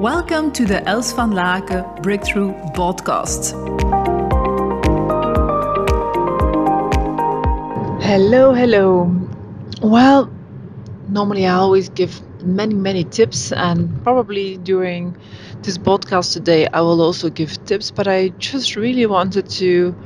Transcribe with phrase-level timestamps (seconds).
[0.00, 3.52] Welcome to the Els van Laken Breakthrough Podcast.
[8.02, 9.10] Hello, hello.
[9.80, 10.30] Well,
[11.08, 15.16] normally I always give many, many tips, and probably during
[15.62, 19.96] this podcast today, I will also give tips, but I just really wanted to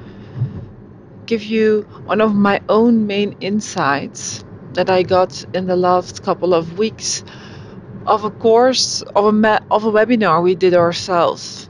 [1.26, 4.44] give you one of my own main insights
[4.74, 7.24] that I got in the last couple of weeks
[8.06, 11.68] of a course of a of a webinar we did ourselves.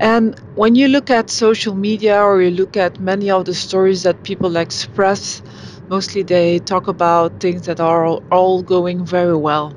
[0.00, 4.04] And when you look at social media or you look at many of the stories
[4.04, 5.42] that people express,
[5.88, 9.76] mostly they talk about things that are all, going very well.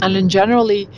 [0.00, 0.88] And in generally,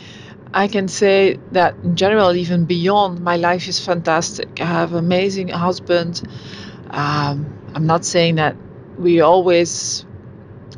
[0.53, 4.61] I can say that in general, even beyond, my life is fantastic.
[4.61, 6.23] I have an amazing husband.
[6.91, 8.55] Um, I'm not saying that
[8.97, 10.05] we always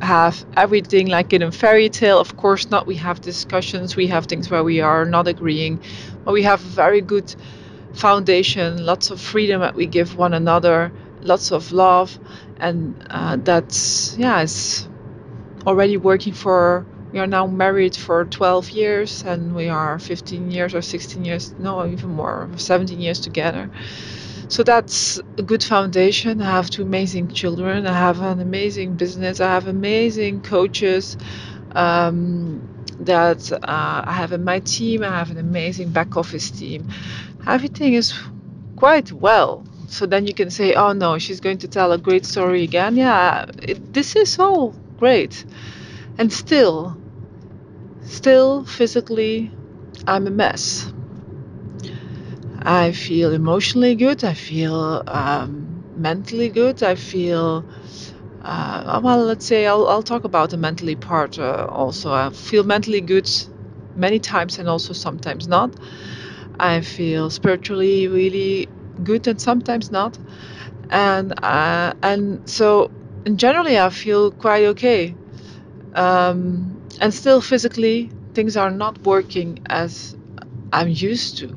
[0.00, 2.18] have everything like in a fairy tale.
[2.18, 2.86] Of course not.
[2.86, 5.80] We have discussions, we have things where we are not agreeing,
[6.24, 7.34] but we have very good
[7.94, 12.18] foundation, lots of freedom that we give one another, lots of love,
[12.58, 14.88] and uh, that's, yeah, it's
[15.66, 16.86] already working for.
[17.12, 21.54] We are now married for 12 years and we are 15 years or 16 years,
[21.58, 23.70] no, even more, 17 years together
[24.48, 26.40] so that's a good foundation.
[26.40, 27.86] I have two amazing children.
[27.86, 29.40] I have an amazing business.
[29.40, 31.16] I have amazing coaches
[31.72, 32.66] um,
[33.00, 33.58] that uh,
[34.06, 35.04] I have in my team.
[35.04, 36.88] I have an amazing back office team.
[37.46, 38.14] Everything is
[38.76, 39.66] quite well.
[39.88, 42.96] So then you can say, oh no, she's going to tell a great story again.
[42.96, 45.44] Yeah, it, this is all great.
[46.16, 46.96] And still,
[48.04, 49.50] still physically,
[50.06, 50.92] I'm a mess.
[52.62, 54.24] I feel emotionally good.
[54.24, 56.82] I feel um, mentally good.
[56.82, 57.64] I feel,
[58.42, 62.12] uh, well, let's say I'll, I'll talk about the mentally part uh, also.
[62.12, 63.30] I feel mentally good
[63.96, 65.74] many times and also sometimes not.
[66.60, 68.68] I feel spiritually really
[69.04, 70.18] good and sometimes not.
[70.90, 72.90] And uh, and so
[73.26, 75.14] in generally I feel quite okay.
[75.94, 80.16] Um, and still physically things are not working as
[80.72, 81.56] I'm used to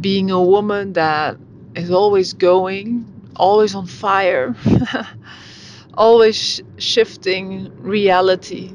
[0.00, 1.36] being a woman that
[1.74, 3.06] is always going,
[3.36, 4.54] always on fire,
[5.94, 8.74] always sh- shifting reality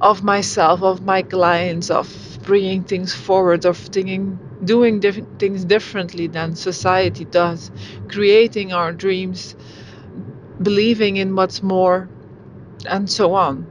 [0.00, 2.08] of myself, of my clients, of
[2.42, 7.70] bringing things forward, of thinking, doing diff- things differently than society does,
[8.08, 9.56] creating our dreams,
[10.60, 12.08] believing in what's more,
[12.88, 13.66] and so on.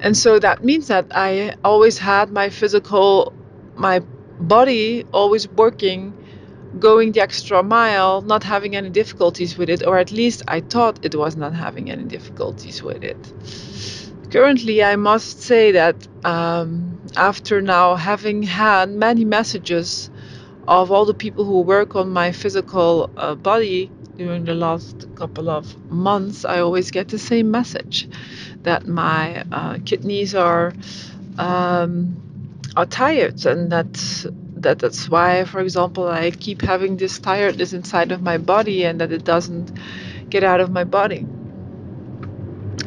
[0.00, 3.32] And so that means that I always had my physical,
[3.76, 4.02] my
[4.38, 6.12] body always working,
[6.78, 11.04] going the extra mile, not having any difficulties with it, or at least I thought
[11.04, 13.16] it was not having any difficulties with it.
[14.30, 20.10] Currently, I must say that um, after now having had many messages
[20.66, 25.50] of all the people who work on my physical uh, body during the last couple
[25.50, 28.08] of months, I always get the same message
[28.62, 30.72] that my uh, kidneys are.
[31.38, 32.23] Um,
[32.76, 33.92] are tired and that
[34.56, 39.00] that that's why for example i keep having this tiredness inside of my body and
[39.00, 39.72] that it doesn't
[40.30, 41.26] get out of my body.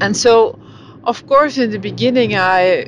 [0.02, 0.60] And so
[1.04, 2.88] of course in the beginning i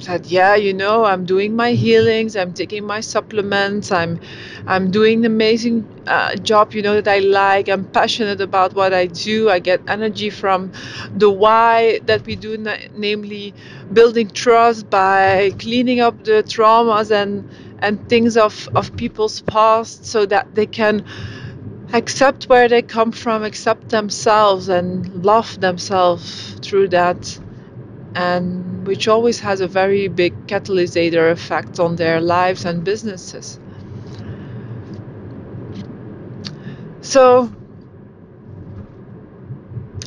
[0.00, 4.18] said yeah you know i'm doing my healings i'm taking my supplements i'm
[4.66, 8.92] i'm doing an amazing uh, job you know that i like i'm passionate about what
[8.94, 10.72] i do i get energy from
[11.14, 12.56] the why that we do
[12.94, 13.54] namely
[13.92, 17.48] building trust by cleaning up the traumas and
[17.80, 21.04] and things of of people's past so that they can
[21.92, 27.38] accept where they come from accept themselves and love themselves through that
[28.18, 33.60] and which always has a very big catalyst effect on their lives and businesses.
[37.00, 37.48] So,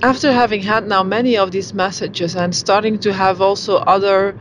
[0.04, 4.38] after having had now many of these messages and starting to have also other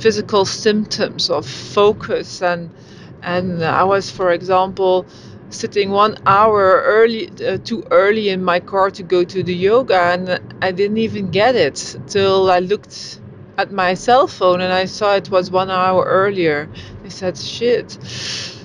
[0.00, 2.70] physical symptoms of focus and
[3.22, 5.06] and I was for example
[5.50, 9.96] sitting one hour early uh, too early in my car to go to the yoga
[9.96, 13.20] and I didn't even get it till I looked
[13.58, 16.68] at my cell phone and I saw it was one hour earlier.
[17.04, 17.92] I said shit.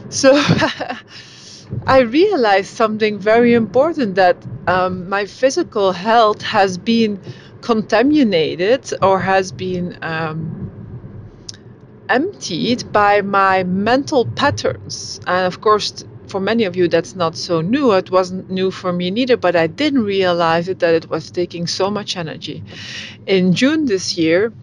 [0.09, 0.33] So
[1.87, 4.37] I realized something very important that
[4.67, 7.21] um, my physical health has been
[7.61, 10.71] contaminated or has been um,
[12.09, 15.21] emptied by my mental patterns.
[15.25, 17.91] And of course, for many of you that's not so new.
[17.91, 21.67] It wasn't new for me neither but i didn't realize it that it was taking
[21.67, 22.63] so much energy.
[23.27, 24.53] In june this year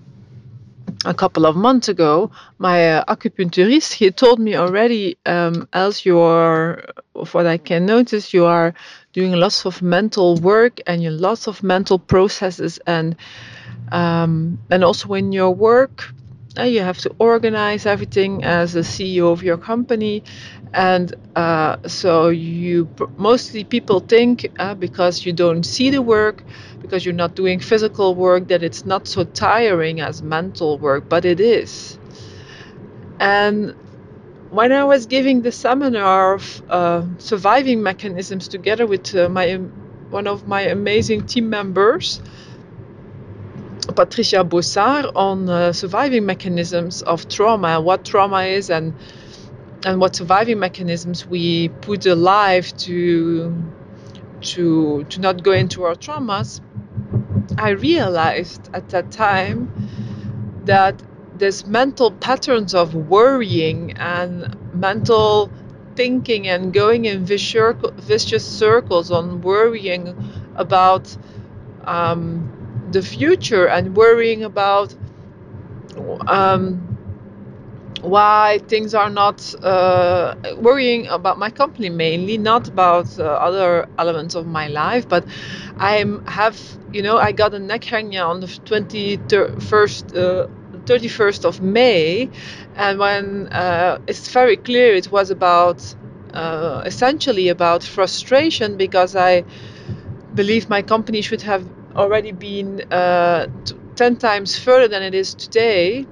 [1.04, 6.18] a couple of months ago, my uh, acupuncturist he told me already, um, as you
[6.18, 6.84] are,
[7.32, 8.74] what I can notice, you are
[9.12, 13.16] doing lots of mental work and you lots of mental processes, and
[13.92, 16.12] um, and also in your work,
[16.58, 20.24] uh, you have to organize everything as a CEO of your company,
[20.74, 26.44] and uh, so you mostly people think uh, because you don't see the work
[26.80, 31.24] because you're not doing physical work that it's not so tiring as mental work but
[31.24, 31.98] it is.
[33.20, 33.74] And
[34.50, 39.54] when i was giving the seminar of uh, surviving mechanisms together with uh, my
[40.10, 42.20] one of my amazing team members
[43.94, 48.94] patricia bossard on uh, surviving mechanisms of trauma what trauma is and
[49.88, 53.54] and what surviving mechanisms we put alive to
[54.42, 56.60] to to not go into our traumas
[57.56, 59.58] i realized at that time
[60.66, 61.02] that
[61.38, 65.50] there's mental patterns of worrying and mental
[65.96, 70.04] thinking and going in vicious circles on worrying
[70.56, 71.16] about
[71.84, 72.52] um,
[72.92, 74.94] the future and worrying about
[76.26, 76.87] um,
[78.02, 84.34] why things are not uh, worrying about my company mainly not about uh, other elements
[84.34, 85.24] of my life but
[85.78, 86.56] i have
[86.92, 90.46] you know i got a neck hernia on the 21st uh,
[90.86, 92.30] 31st of may
[92.76, 95.94] and when uh, it's very clear it was about
[96.34, 99.42] uh, essentially about frustration because i
[100.34, 101.64] believe my company should have
[101.96, 103.46] already been uh,
[103.96, 106.06] 10 times further than it is today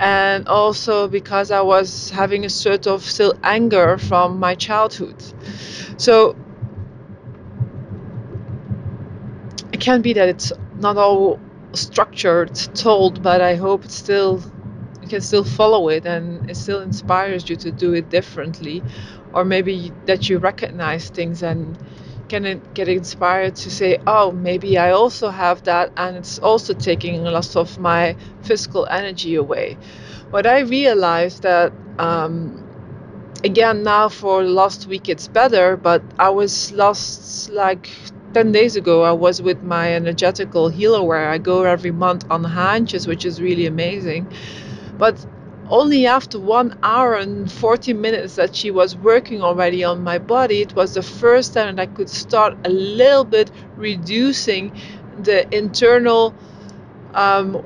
[0.00, 5.22] and also because I was having a sort of still anger from my childhood.
[5.98, 6.36] So
[9.72, 11.38] it can be that it's not all
[11.74, 14.42] structured, told, but I hope it's still
[15.02, 18.82] you can still follow it and it still inspires you to do it differently,
[19.32, 21.78] or maybe that you recognize things and
[22.30, 27.26] can get inspired to say, oh, maybe I also have that, and it's also taking
[27.26, 29.76] a lot of my physical energy away.
[30.30, 32.32] What I realized that, um,
[33.44, 37.90] again, now for the last week it's better, but I was last like
[38.32, 42.44] 10 days ago, I was with my energetical healer where I go every month on
[42.44, 44.32] Haantjes, which is really amazing.
[44.96, 45.26] But
[45.70, 50.60] only after one hour and 40 minutes that she was working already on my body,
[50.60, 54.72] it was the first time that I could start a little bit reducing
[55.22, 56.34] the internal
[57.14, 57.64] um,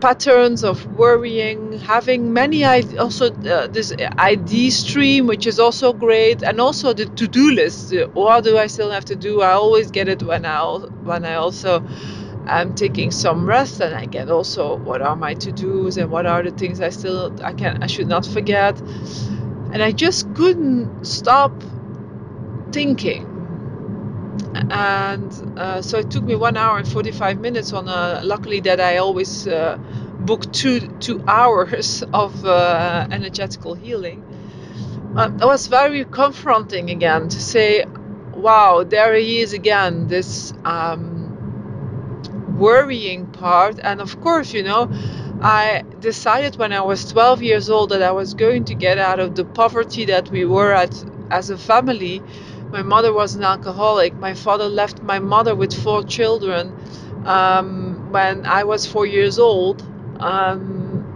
[0.00, 6.42] patterns of worrying, having many I also uh, this ID stream, which is also great,
[6.42, 7.94] and also the to-do list.
[8.14, 9.42] What do I still have to do?
[9.42, 10.62] I always get it when I
[11.04, 11.84] when I also
[12.46, 16.42] I'm taking some rest and I get also what are my to-dos and what are
[16.42, 18.80] the things I still I can I should not forget.
[19.72, 21.52] And I just couldn't stop
[22.72, 23.26] thinking.
[24.70, 28.80] And uh, so it took me one hour and 45 minutes on a luckily that
[28.80, 29.78] I always uh,
[30.20, 34.24] book two two hours of uh, energetical healing.
[35.16, 37.84] Uh, it was very confronting again to say
[38.34, 41.09] wow there he is again this um,
[42.60, 43.80] worrying part.
[43.82, 44.90] And of course, you know,
[45.40, 49.18] I decided when I was 12 years old that I was going to get out
[49.18, 50.94] of the poverty that we were at
[51.30, 52.22] as a family.
[52.70, 54.14] My mother was an alcoholic.
[54.14, 56.76] My father left my mother with four children
[57.24, 59.82] um, when I was four years old.
[60.20, 61.06] Um,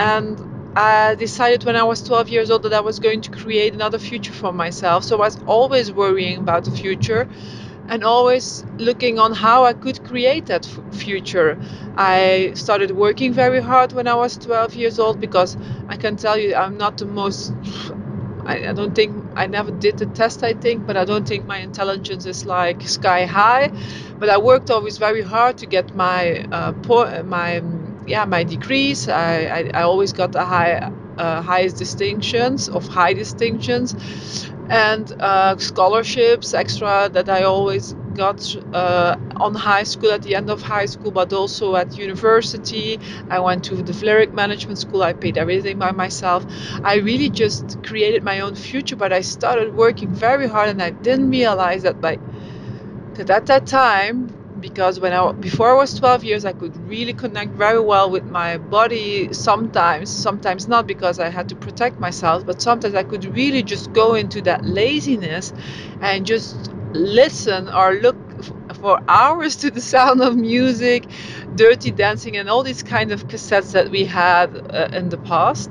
[0.00, 0.36] and
[0.76, 3.98] I decided when I was 12 years old that I was going to create another
[3.98, 5.04] future for myself.
[5.04, 7.28] So I was always worrying about the future
[7.88, 11.58] and always looking on how I could create that f- future.
[11.96, 15.56] I started working very hard when I was 12 years old because
[15.88, 17.52] I can tell you I'm not the most.
[18.46, 20.42] I, don't think I never did the test.
[20.42, 23.70] I think, but I don't think my intelligence is like sky high.
[24.18, 27.62] But I worked always very hard to get my uh, po- my
[28.06, 29.08] yeah my degrees.
[29.08, 33.94] I, I, I always got the high uh, highest distinctions of high distinctions
[34.68, 38.40] and uh, scholarships extra that I always got
[38.72, 43.00] uh, on high school at the end of high school, but also at university.
[43.30, 45.02] I went to the Vlerick Management School.
[45.02, 46.44] I paid everything by myself.
[46.84, 50.90] I really just created my own future, but I started working very hard, and I
[50.90, 52.18] didn't realize that by
[53.14, 57.12] that at that time because when I before I was 12 years I could really
[57.12, 62.44] connect very well with my body sometimes sometimes not because I had to protect myself
[62.46, 65.52] but sometimes I could really just go into that laziness
[66.00, 68.16] and just listen or look
[68.80, 71.04] for hours to the sound of music,
[71.56, 75.70] dirty dancing, and all these kind of cassettes that we had uh, in the past.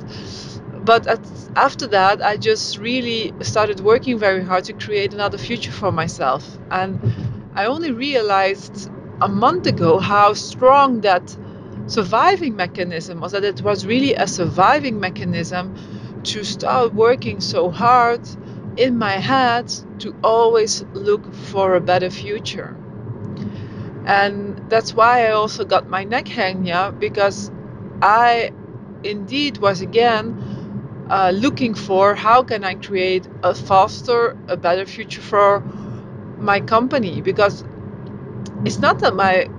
[0.84, 1.20] But at,
[1.56, 6.58] after that, I just really started working very hard to create another future for myself.
[6.72, 7.00] And
[7.58, 8.88] I only realized
[9.20, 11.36] a month ago how strong that
[11.88, 15.74] surviving mechanism was that it was really a surviving mechanism
[16.26, 18.22] to start working so hard
[18.78, 22.78] in my head to always look for a better future.
[24.06, 27.50] And that's why I also got my neck hernia because
[28.04, 28.52] I
[29.04, 35.22] indeed was again uh, looking for how can I create a faster, a better future
[35.22, 35.64] for
[36.40, 37.64] my company because
[38.66, 39.50] it's not that my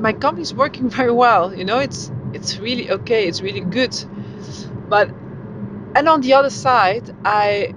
[0.00, 3.94] my company is working very well you know it's it's really okay it's really good.
[4.88, 5.10] But
[5.94, 7.74] and on the other side i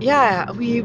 [0.00, 0.82] yeah we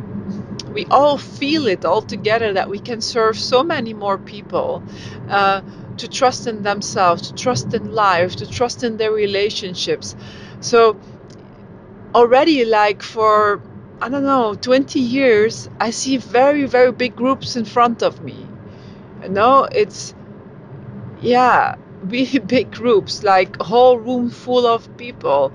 [0.73, 4.83] we all feel it all together that we can serve so many more people
[5.29, 5.62] uh,
[5.97, 10.15] to trust in themselves to trust in life to trust in their relationships.
[10.62, 11.00] So
[12.15, 13.62] already like for
[14.03, 18.48] i don't know 20 years i see very very big groups in front of me
[19.29, 20.13] no it's
[21.22, 25.51] yeah really big groups like a whole room full of people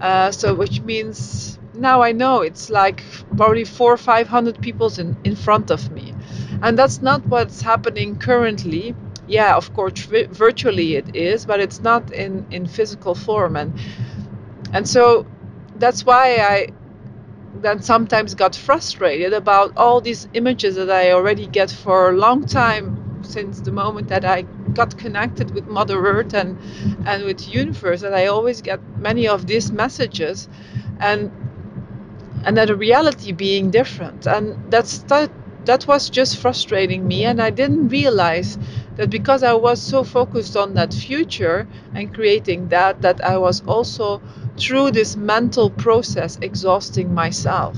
[0.00, 3.02] uh, so which means now I know it's like
[3.36, 6.14] probably four or five hundred people in, in front of me.
[6.62, 8.94] And that's not what's happening currently.
[9.26, 13.56] Yeah, of course, virtually it is, but it's not in, in physical form.
[13.56, 13.78] And,
[14.72, 15.26] and so
[15.76, 16.68] that's why I
[17.62, 22.46] then sometimes got frustrated about all these images that I already get for a long
[22.46, 24.42] time since the moment that I
[24.74, 26.58] got connected with Mother Earth and,
[27.06, 30.48] and with universe that I always get many of these messages
[31.00, 31.30] and
[32.44, 34.26] and that reality being different.
[34.26, 35.30] And that's that
[35.66, 38.56] that was just frustrating me and i didn't realize
[38.94, 43.62] that because i was so focused on that future and creating that that i was
[43.66, 44.22] also
[44.58, 47.76] through this mental process exhausting myself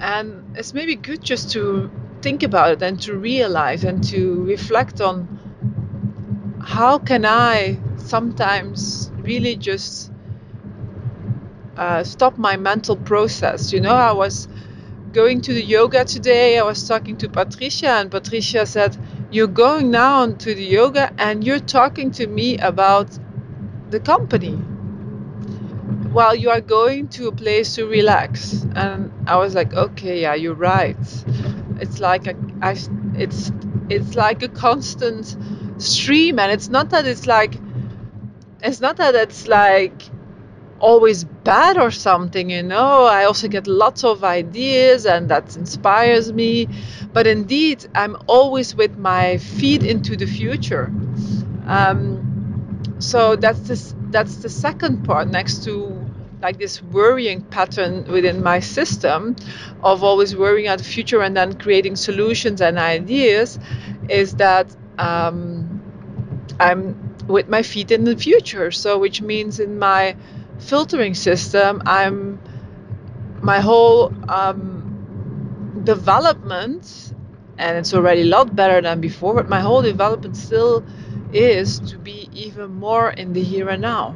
[0.00, 1.90] and it's maybe good just to
[2.22, 5.28] think about it and to realize and to reflect on
[6.62, 10.10] how can i sometimes really just
[11.76, 13.72] uh, stop my mental process.
[13.72, 14.48] You know, I was
[15.12, 16.58] going to the yoga today.
[16.58, 18.96] I was talking to Patricia, and Patricia said,
[19.30, 23.18] You're going now to the yoga and you're talking to me about
[23.94, 24.56] the company
[26.12, 28.66] while you are going to a place to relax.
[28.74, 30.96] And I was like, Okay, yeah, you're right.
[31.80, 32.76] It's like a, I,
[33.14, 33.52] it's,
[33.88, 35.36] it's like a constant
[35.78, 37.54] stream, and it's not that it's like,
[38.62, 40.02] it's not that it's like
[40.80, 43.04] always bad or something, you know.
[43.04, 46.68] I also get lots of ideas and that inspires me.
[47.12, 50.92] But indeed, I'm always with my feet into the future.
[51.66, 52.13] Um,
[53.04, 56.04] so that's this, that's the second part next to
[56.42, 59.34] like this worrying pattern within my system
[59.82, 63.58] of always worrying about the future and then creating solutions and ideas
[64.08, 65.80] is that um,
[66.60, 68.70] I'm with my feet in the future.
[68.70, 70.16] So, which means in my
[70.58, 72.38] filtering system, I'm
[73.42, 77.12] my whole um, development,
[77.58, 80.84] and it's already a lot better than before, but my whole development still
[81.34, 84.14] is to be even more in the here and now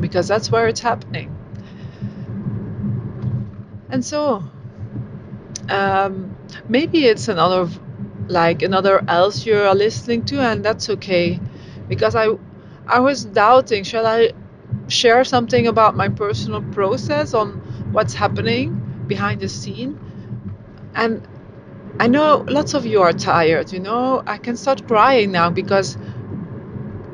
[0.00, 1.34] because that's where it's happening.
[3.90, 4.44] And so,
[5.68, 6.36] um,
[6.68, 7.68] maybe it's another
[8.28, 11.40] like another else you're listening to, and that's okay
[11.88, 12.28] because I
[12.86, 14.32] I was doubting should I
[14.88, 17.60] share something about my personal process on
[17.92, 19.98] what's happening behind the scene.
[20.94, 21.26] And
[22.00, 25.96] I know lots of you are tired, you know, I can start crying now because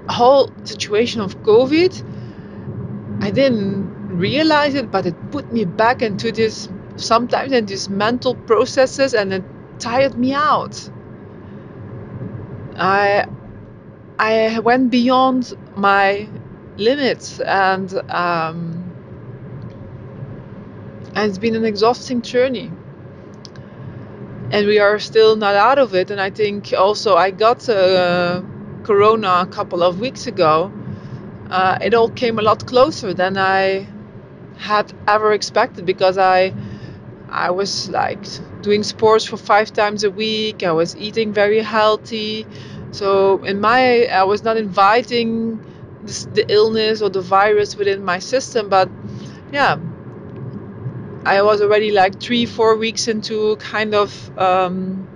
[0.09, 1.93] whole situation of COVID,
[3.23, 8.35] I didn't realize it, but it put me back into this sometimes in these mental
[8.35, 9.45] processes and it
[9.79, 10.91] tired me out.
[12.77, 13.27] I
[14.19, 16.29] I went beyond my
[16.77, 18.85] limits and um,
[21.15, 22.71] and it's been an exhausting journey
[24.55, 26.11] and we are still not out of it.
[26.13, 28.41] And i think also i got uh,
[28.85, 30.73] corona a couple of weeks ago.
[31.51, 33.87] Uh, it all came a lot closer than i
[34.57, 36.55] had ever expected because i
[37.29, 38.23] i was like
[38.63, 40.63] doing sports for five times a week.
[40.63, 42.47] I was eating very healthy.
[42.93, 45.59] So in my i was not inviting
[46.39, 48.69] the illness or the virus within my system.
[48.69, 48.89] But
[49.53, 49.79] yeah
[51.27, 55.09] I was already like three, four weeks into kind of um,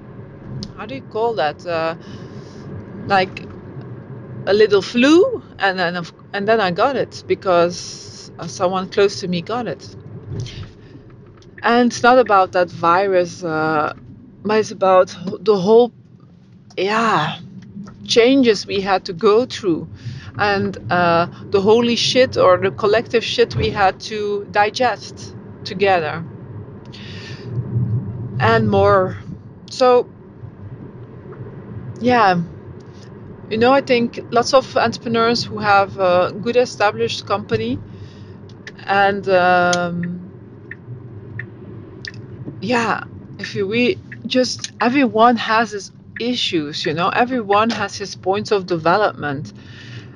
[0.76, 1.66] how do you call that?
[1.66, 1.96] Uh,
[3.06, 3.42] like
[4.46, 9.42] a little flu, and then and then I got it because someone close to me
[9.42, 9.96] got it.
[11.62, 13.92] And it's not about that virus, uh,
[14.44, 15.92] but it's about the whole,
[16.76, 17.40] yeah,
[18.06, 19.88] changes we had to go through,
[20.38, 25.34] and uh, the holy shit or the collective shit we had to digest
[25.68, 26.24] together,
[28.40, 29.16] and more.
[29.70, 30.10] So,
[32.00, 32.40] yeah
[33.50, 37.80] you know, I think lots of entrepreneurs who have a good established company
[38.86, 40.32] and um,
[42.60, 43.04] yeah,
[43.38, 48.66] if you we just everyone has his issues, you know, everyone has his points of
[48.66, 49.52] development.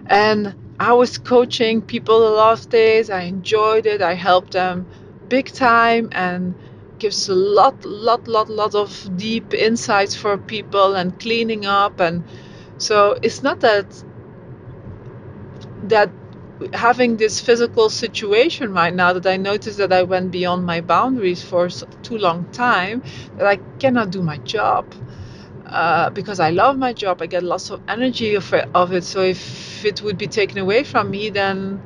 [0.07, 3.11] And I was coaching people a lot of days.
[3.11, 4.03] I enjoyed it.
[4.03, 4.89] I helped them
[5.37, 6.55] big time and
[6.99, 12.23] gives a lot, lot, lot, lot of deep insights for people and cleaning up and
[12.79, 13.87] so it's not that
[15.85, 16.11] that
[16.73, 21.43] having this physical situation right now that I notice that I went beyond my boundaries
[21.43, 21.69] for
[22.03, 23.03] too long time
[23.37, 24.85] that I cannot do my job
[25.67, 27.23] uh, because I love my job.
[27.23, 29.05] I get lots of energy of of it.
[29.05, 31.81] So if it would be taken away from me, then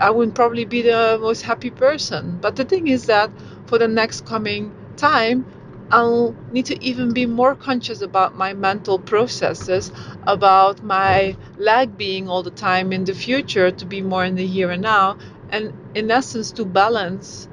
[0.00, 2.38] I wouldn't probably be the most happy person.
[2.40, 3.30] But the thing is that
[3.66, 5.44] for the next coming time,
[5.90, 9.92] I'll need to even be more conscious about my mental processes,
[10.26, 14.46] about my lag being all the time in the future to be more in the
[14.46, 15.18] here and now,
[15.50, 17.48] and in essence, to balance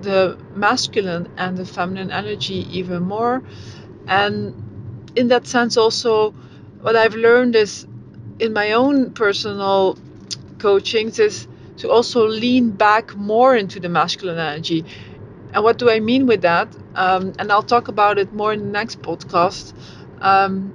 [0.00, 3.42] the masculine and the feminine energy even more.
[4.06, 4.54] And
[5.16, 6.30] in that sense, also,
[6.80, 7.86] what I've learned is
[8.38, 9.98] in my own personal
[10.58, 11.48] coachings is
[11.82, 14.84] to also lean back more into the masculine energy.
[15.52, 16.68] And what do I mean with that?
[16.94, 19.74] Um, and I'll talk about it more in the next podcast.
[20.20, 20.72] Um,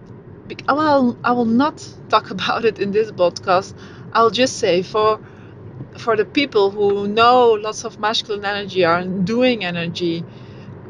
[0.67, 1.77] well, I will not
[2.09, 3.73] talk about it in this podcast.
[4.11, 5.19] I'll just say for
[5.97, 10.25] for the people who know lots of masculine energy are doing energy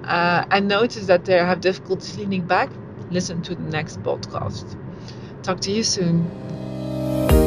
[0.04, 2.72] uh, and notice that they have difficulties leaning back,
[3.12, 4.66] listen to the next podcast.
[5.44, 6.67] Talk to you soon.